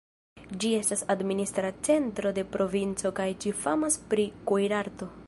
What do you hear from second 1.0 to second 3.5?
administra centro de provinco kaj